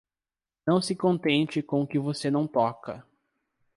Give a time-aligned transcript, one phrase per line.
[0.65, 3.05] Não se contente com o que você não toca.